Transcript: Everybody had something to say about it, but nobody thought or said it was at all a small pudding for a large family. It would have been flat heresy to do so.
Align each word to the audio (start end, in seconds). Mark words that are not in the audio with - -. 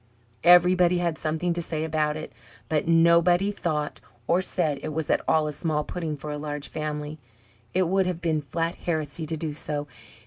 Everybody 0.43 0.97
had 0.97 1.19
something 1.19 1.53
to 1.53 1.61
say 1.61 1.83
about 1.83 2.17
it, 2.17 2.33
but 2.69 2.87
nobody 2.87 3.51
thought 3.51 4.01
or 4.25 4.41
said 4.41 4.79
it 4.81 4.93
was 4.93 5.11
at 5.11 5.21
all 5.27 5.45
a 5.45 5.53
small 5.53 5.83
pudding 5.83 6.17
for 6.17 6.31
a 6.31 6.39
large 6.39 6.69
family. 6.69 7.19
It 7.75 7.87
would 7.87 8.07
have 8.07 8.19
been 8.19 8.41
flat 8.41 8.73
heresy 8.73 9.27
to 9.27 9.37
do 9.37 9.53
so. 9.53 9.85